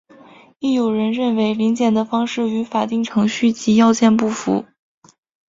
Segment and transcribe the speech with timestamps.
[0.57, 4.65] 亦有人认为临检的方式与法定程序及要件不符。